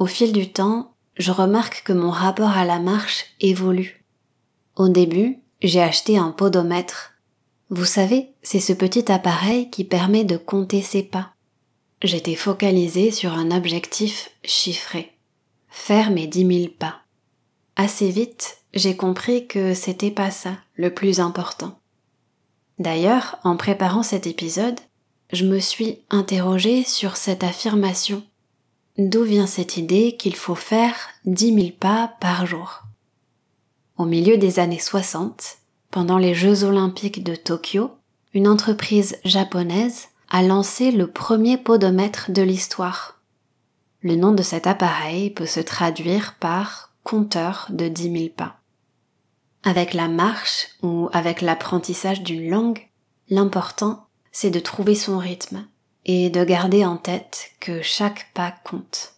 Au 0.00 0.06
fil 0.06 0.32
du 0.32 0.50
temps, 0.50 0.96
je 1.16 1.30
remarque 1.30 1.84
que 1.84 1.92
mon 1.92 2.10
rapport 2.10 2.50
à 2.50 2.64
la 2.64 2.80
marche 2.80 3.26
évolue. 3.38 4.04
Au 4.74 4.88
début, 4.88 5.38
j'ai 5.62 5.80
acheté 5.80 6.18
un 6.18 6.32
podomètre. 6.32 7.12
Vous 7.68 7.84
savez, 7.84 8.30
c'est 8.42 8.58
ce 8.58 8.72
petit 8.72 9.12
appareil 9.12 9.70
qui 9.70 9.84
permet 9.84 10.24
de 10.24 10.36
compter 10.36 10.82
ses 10.82 11.04
pas 11.04 11.34
j'étais 12.02 12.34
focalisée 12.34 13.10
sur 13.10 13.32
un 13.32 13.50
objectif 13.50 14.30
chiffré. 14.44 15.16
Faire 15.68 16.10
mes 16.10 16.26
dix 16.26 16.44
mille 16.44 16.72
pas. 16.72 17.00
Assez 17.76 18.10
vite, 18.10 18.58
j'ai 18.74 18.96
compris 18.96 19.46
que 19.46 19.74
c'était 19.74 20.10
pas 20.10 20.30
ça 20.30 20.56
le 20.74 20.92
plus 20.92 21.20
important. 21.20 21.78
D'ailleurs, 22.78 23.38
en 23.44 23.56
préparant 23.56 24.02
cet 24.02 24.26
épisode, 24.26 24.80
je 25.32 25.44
me 25.44 25.58
suis 25.58 25.98
interrogée 26.10 26.82
sur 26.82 27.16
cette 27.16 27.44
affirmation. 27.44 28.22
D'où 29.02 29.22
vient 29.22 29.46
cette 29.46 29.78
idée 29.78 30.18
qu'il 30.18 30.36
faut 30.36 30.54
faire 30.54 30.94
dix 31.24 31.52
mille 31.52 31.74
pas 31.74 32.12
par 32.20 32.44
jour? 32.44 32.82
Au 33.96 34.04
milieu 34.04 34.36
des 34.36 34.58
années 34.58 34.78
60, 34.78 35.56
pendant 35.90 36.18
les 36.18 36.34
Jeux 36.34 36.64
olympiques 36.64 37.24
de 37.24 37.34
Tokyo, 37.34 37.92
une 38.34 38.46
entreprise 38.46 39.16
japonaise 39.24 40.08
a 40.28 40.42
lancé 40.42 40.90
le 40.90 41.06
premier 41.06 41.56
podomètre 41.56 42.30
de 42.30 42.42
l'histoire. 42.42 43.18
Le 44.02 44.16
nom 44.16 44.32
de 44.32 44.42
cet 44.42 44.66
appareil 44.66 45.30
peut 45.30 45.46
se 45.46 45.60
traduire 45.60 46.36
par 46.38 46.92
compteur 47.02 47.68
de 47.70 47.88
10 47.88 48.02
000 48.02 48.24
pas. 48.36 48.60
Avec 49.64 49.94
la 49.94 50.08
marche 50.08 50.68
ou 50.82 51.08
avec 51.14 51.40
l'apprentissage 51.40 52.22
d'une 52.22 52.50
langue, 52.50 52.86
l'important 53.30 54.08
c'est 54.30 54.50
de 54.50 54.60
trouver 54.60 54.94
son 54.94 55.16
rythme 55.16 55.66
et 56.04 56.30
de 56.30 56.44
garder 56.44 56.84
en 56.84 56.96
tête 56.96 57.50
que 57.60 57.82
chaque 57.82 58.32
pas 58.34 58.52
compte. 58.64 59.14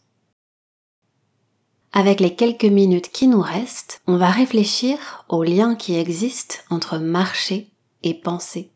Avec 1.92 2.20
les 2.20 2.34
quelques 2.34 2.64
minutes 2.64 3.10
qui 3.10 3.28
nous 3.28 3.40
restent, 3.40 4.00
on 4.06 4.16
va 4.16 4.30
réfléchir 4.30 5.24
aux 5.28 5.44
liens 5.44 5.74
qui 5.74 5.96
existent 5.96 6.56
entre 6.70 6.98
marcher 6.98 7.70
et 8.02 8.14
penser. 8.14 8.70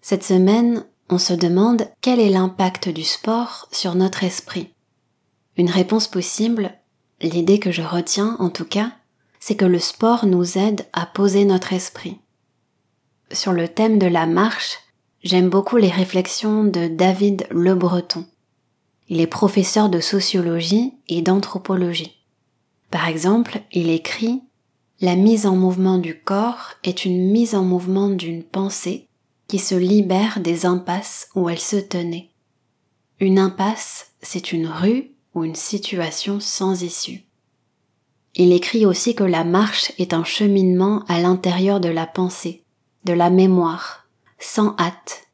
Cette 0.00 0.24
semaine, 0.24 0.84
on 1.08 1.18
se 1.18 1.32
demande 1.32 1.88
quel 2.00 2.18
est 2.18 2.30
l'impact 2.30 2.88
du 2.88 3.04
sport 3.04 3.68
sur 3.70 3.94
notre 3.94 4.24
esprit. 4.24 4.74
Une 5.56 5.70
réponse 5.70 6.08
possible, 6.08 6.74
l'idée 7.20 7.60
que 7.60 7.70
je 7.70 7.82
retiens 7.82 8.36
en 8.40 8.50
tout 8.50 8.64
cas, 8.64 8.92
c'est 9.38 9.56
que 9.56 9.64
le 9.64 9.78
sport 9.78 10.26
nous 10.26 10.58
aide 10.58 10.86
à 10.92 11.06
poser 11.06 11.44
notre 11.44 11.72
esprit. 11.72 12.18
Sur 13.30 13.52
le 13.52 13.68
thème 13.68 13.98
de 13.98 14.06
la 14.06 14.26
marche, 14.26 14.78
j'aime 15.26 15.48
beaucoup 15.48 15.76
les 15.76 15.90
réflexions 15.90 16.62
de 16.62 16.86
David 16.86 17.48
Le 17.50 17.74
Breton. 17.74 18.24
Il 19.08 19.20
est 19.20 19.26
professeur 19.26 19.88
de 19.88 19.98
sociologie 19.98 20.92
et 21.08 21.20
d'anthropologie. 21.20 22.16
Par 22.92 23.08
exemple, 23.08 23.60
il 23.72 23.90
écrit 23.90 24.42
La 25.00 25.16
mise 25.16 25.44
en 25.44 25.56
mouvement 25.56 25.98
du 25.98 26.16
corps 26.16 26.74
est 26.84 27.04
une 27.04 27.32
mise 27.32 27.56
en 27.56 27.64
mouvement 27.64 28.08
d'une 28.08 28.44
pensée 28.44 29.08
qui 29.48 29.58
se 29.58 29.74
libère 29.74 30.38
des 30.38 30.64
impasses 30.64 31.28
où 31.34 31.48
elle 31.48 31.58
se 31.58 31.76
tenait. 31.76 32.30
Une 33.18 33.40
impasse, 33.40 34.12
c'est 34.22 34.52
une 34.52 34.68
rue 34.68 35.10
ou 35.34 35.42
une 35.42 35.56
situation 35.56 36.38
sans 36.38 36.82
issue. 36.82 37.24
Il 38.36 38.52
écrit 38.52 38.86
aussi 38.86 39.16
que 39.16 39.24
la 39.24 39.42
marche 39.42 39.90
est 39.98 40.12
un 40.14 40.24
cheminement 40.24 41.02
à 41.08 41.20
l'intérieur 41.20 41.80
de 41.80 41.88
la 41.88 42.06
pensée, 42.06 42.62
de 43.04 43.12
la 43.12 43.30
mémoire, 43.30 44.05
sans 44.38 44.74
hâte, 44.78 45.28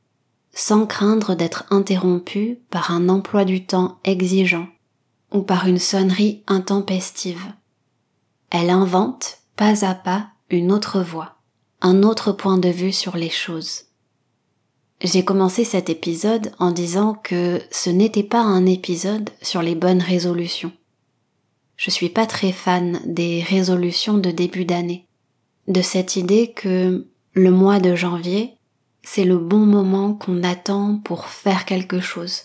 sans 0.52 0.86
craindre 0.86 1.34
d'être 1.34 1.64
interrompu 1.70 2.58
par 2.70 2.90
un 2.90 3.08
emploi 3.08 3.44
du 3.44 3.64
temps 3.64 3.98
exigeant 4.04 4.68
ou 5.32 5.42
par 5.42 5.66
une 5.66 5.78
sonnerie 5.78 6.42
intempestive. 6.46 7.52
Elle 8.50 8.70
invente, 8.70 9.38
pas 9.56 9.84
à 9.84 9.94
pas, 9.94 10.28
une 10.50 10.72
autre 10.72 11.00
voie, 11.00 11.36
un 11.80 12.02
autre 12.02 12.32
point 12.32 12.58
de 12.58 12.68
vue 12.68 12.92
sur 12.92 13.16
les 13.16 13.30
choses. 13.30 13.84
J'ai 15.00 15.24
commencé 15.24 15.64
cet 15.64 15.90
épisode 15.90 16.52
en 16.58 16.70
disant 16.70 17.14
que 17.14 17.60
ce 17.70 17.90
n'était 17.90 18.22
pas 18.22 18.40
un 18.40 18.66
épisode 18.66 19.30
sur 19.40 19.62
les 19.62 19.74
bonnes 19.74 20.02
résolutions. 20.02 20.72
Je 21.76 21.90
suis 21.90 22.10
pas 22.10 22.26
très 22.26 22.52
fan 22.52 23.00
des 23.04 23.42
résolutions 23.42 24.18
de 24.18 24.30
début 24.30 24.64
d'année, 24.64 25.06
de 25.66 25.82
cette 25.82 26.14
idée 26.14 26.52
que 26.52 27.08
le 27.32 27.50
mois 27.50 27.80
de 27.80 27.96
janvier, 27.96 28.54
c'est 29.02 29.24
le 29.24 29.38
bon 29.38 29.66
moment 29.66 30.14
qu'on 30.14 30.42
attend 30.42 30.98
pour 31.04 31.26
faire 31.26 31.64
quelque 31.64 32.00
chose. 32.00 32.42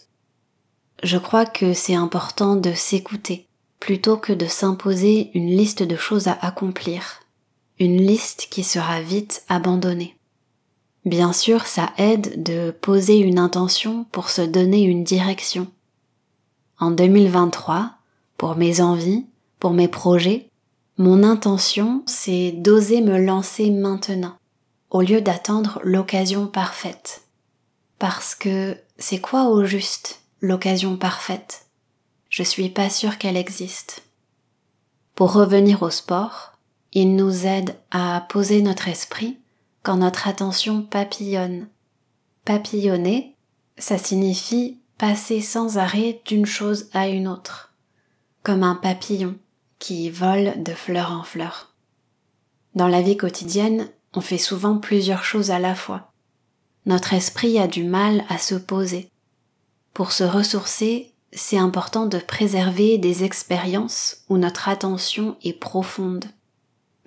Je 1.03 1.17
crois 1.17 1.45
que 1.45 1.73
c'est 1.73 1.95
important 1.95 2.55
de 2.55 2.73
s'écouter 2.73 3.47
plutôt 3.79 4.17
que 4.17 4.33
de 4.33 4.47
s'imposer 4.47 5.29
une 5.33 5.55
liste 5.55 5.83
de 5.83 5.95
choses 5.95 6.27
à 6.27 6.37
accomplir, 6.41 7.21
une 7.79 7.97
liste 7.97 8.47
qui 8.49 8.63
sera 8.63 9.01
vite 9.01 9.43
abandonnée. 9.49 10.15
Bien 11.05 11.31
sûr, 11.31 11.67
ça 11.67 11.93
aide 11.97 12.43
de 12.43 12.71
poser 12.71 13.17
une 13.17 13.39
intention 13.39 14.05
pour 14.11 14.29
se 14.29 14.41
donner 14.41 14.81
une 14.81 15.03
direction. 15.03 15.67
En 16.79 16.91
2023, 16.91 17.91
pour 18.37 18.55
mes 18.55 18.81
envies, 18.81 19.25
pour 19.59 19.71
mes 19.71 19.87
projets, 19.87 20.49
mon 20.97 21.23
intention, 21.23 22.03
c'est 22.07 22.51
d'oser 22.51 23.01
me 23.01 23.19
lancer 23.19 23.69
maintenant, 23.69 24.35
au 24.89 25.02
lieu 25.02 25.21
d'attendre 25.21 25.80
l'occasion 25.84 26.47
parfaite. 26.47 27.23
Parce 28.00 28.36
que 28.36 28.78
c'est 28.97 29.19
quoi 29.19 29.45
au 29.45 29.65
juste 29.65 30.21
l'occasion 30.41 30.97
parfaite? 30.97 31.65
Je 32.30 32.43
suis 32.43 32.69
pas 32.69 32.89
sûre 32.89 33.17
qu'elle 33.17 33.38
existe. 33.38 34.04
Pour 35.15 35.34
revenir 35.34 35.82
au 35.82 35.89
sport, 35.89 36.54
il 36.93 37.15
nous 37.15 37.45
aide 37.45 37.76
à 37.91 38.26
poser 38.30 38.62
notre 38.62 38.88
esprit 38.88 39.39
quand 39.84 39.97
notre 39.97 40.28
attention 40.28 40.84
papillonne. 40.84 41.67
Papillonner, 42.45 43.36
ça 43.78 43.97
signifie 43.97 44.80
passer 44.97 45.41
sans 45.41 45.78
arrêt 45.78 46.21
d'une 46.26 46.45
chose 46.45 46.89
à 46.93 47.08
une 47.08 47.28
autre, 47.28 47.73
comme 48.43 48.63
un 48.63 48.76
papillon 48.76 49.36
qui 49.80 50.10
vole 50.10 50.62
de 50.63 50.73
fleur 50.73 51.12
en 51.12 51.23
fleur. 51.23 51.73
Dans 52.73 52.88
la 52.88 53.02
vie 53.02 53.17
quotidienne, 53.17 53.89
on 54.13 54.21
fait 54.21 54.37
souvent 54.37 54.77
plusieurs 54.77 55.23
choses 55.23 55.51
à 55.51 55.59
la 55.59 55.75
fois. 55.75 56.11
Notre 56.85 57.13
esprit 57.13 57.59
a 57.59 57.67
du 57.67 57.83
mal 57.83 58.23
à 58.29 58.37
se 58.37 58.55
poser. 58.55 59.09
Pour 59.93 60.11
se 60.11 60.23
ressourcer, 60.23 61.13
c'est 61.33 61.57
important 61.57 62.05
de 62.05 62.17
préserver 62.17 62.97
des 62.97 63.23
expériences 63.23 64.23
où 64.29 64.37
notre 64.37 64.69
attention 64.69 65.35
est 65.43 65.59
profonde. 65.59 66.25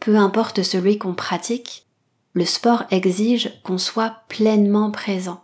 Peu 0.01 0.17
importe 0.17 0.63
celui 0.63 0.99
qu'on 0.99 1.15
pratique, 1.15 1.87
le 2.35 2.45
sport 2.45 2.85
exige 2.91 3.53
qu'on 3.63 3.79
soit 3.79 4.23
pleinement 4.29 4.91
présent. 4.91 5.43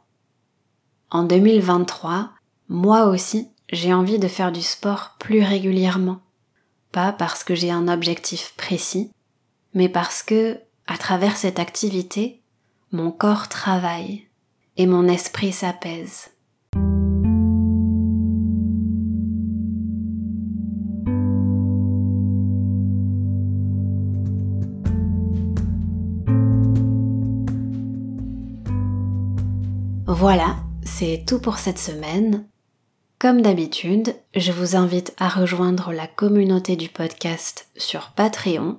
En 1.10 1.24
2023, 1.24 2.30
moi 2.68 3.06
aussi, 3.06 3.48
j'ai 3.70 3.92
envie 3.92 4.18
de 4.18 4.28
faire 4.28 4.52
du 4.52 4.62
sport 4.62 5.16
plus 5.18 5.42
régulièrement 5.42 6.20
pas 6.96 7.12
parce 7.12 7.44
que 7.44 7.54
j'ai 7.54 7.70
un 7.70 7.88
objectif 7.88 8.54
précis, 8.56 9.10
mais 9.74 9.90
parce 9.90 10.22
que, 10.22 10.58
à 10.87 10.99
travers 10.99 11.37
cette 11.37 11.59
activité, 11.59 12.40
mon 12.92 13.11
corps 13.11 13.49
travaille 13.49 14.27
et 14.77 14.87
mon 14.87 15.09
esprit 15.09 15.53
s'apaise. 15.53 16.31
Voilà, 30.09 30.57
c'est 30.83 31.25
tout 31.27 31.40
pour 31.40 31.59
cette 31.59 31.79
semaine. 31.79 32.46
Comme 33.18 33.42
d'habitude, 33.42 34.14
je 34.35 34.53
vous 34.53 34.77
invite 34.77 35.14
à 35.18 35.29
rejoindre 35.29 35.92
la 35.92 36.07
communauté 36.07 36.77
du 36.77 36.88
podcast 36.88 37.68
sur 37.77 38.12
Patreon. 38.12 38.79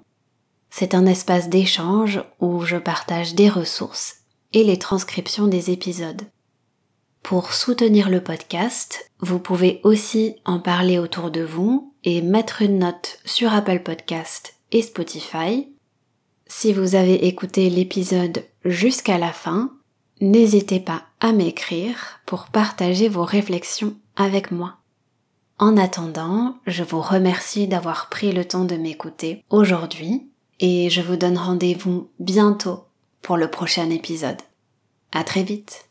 C'est 0.79 0.93
un 0.93 1.07
espace 1.07 1.49
d'échange 1.49 2.21
où 2.39 2.63
je 2.63 2.77
partage 2.77 3.33
des 3.33 3.49
ressources 3.49 4.17
et 4.53 4.63
les 4.63 4.77
transcriptions 4.77 5.47
des 5.47 5.71
épisodes. 5.71 6.21
Pour 7.23 7.53
soutenir 7.53 8.11
le 8.11 8.21
podcast, 8.21 9.09
vous 9.19 9.39
pouvez 9.39 9.81
aussi 9.83 10.35
en 10.45 10.59
parler 10.59 10.99
autour 10.99 11.31
de 11.31 11.41
vous 11.41 11.95
et 12.03 12.21
mettre 12.21 12.61
une 12.61 12.77
note 12.77 13.17
sur 13.25 13.51
Apple 13.53 13.79
Podcast 13.79 14.53
et 14.71 14.83
Spotify. 14.83 15.67
Si 16.45 16.73
vous 16.73 16.93
avez 16.93 17.25
écouté 17.25 17.71
l'épisode 17.71 18.43
jusqu'à 18.63 19.17
la 19.17 19.33
fin, 19.33 19.71
n'hésitez 20.21 20.79
pas 20.79 21.05
à 21.19 21.31
m'écrire 21.31 22.19
pour 22.27 22.49
partager 22.49 23.09
vos 23.09 23.25
réflexions 23.25 23.95
avec 24.15 24.51
moi. 24.51 24.75
En 25.57 25.75
attendant, 25.75 26.59
je 26.67 26.83
vous 26.83 27.01
remercie 27.01 27.67
d'avoir 27.67 28.09
pris 28.09 28.31
le 28.31 28.45
temps 28.45 28.65
de 28.65 28.75
m'écouter 28.75 29.43
aujourd'hui 29.49 30.29
et 30.59 30.89
je 30.89 31.01
vous 31.01 31.15
donne 31.15 31.37
rendez-vous 31.37 32.09
bientôt 32.19 32.85
pour 33.21 33.37
le 33.37 33.49
prochain 33.49 33.89
épisode. 33.89 34.41
À 35.11 35.23
très 35.23 35.43
vite! 35.43 35.86